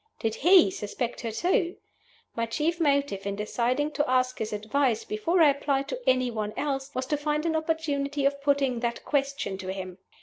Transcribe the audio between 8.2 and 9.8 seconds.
of putting that question to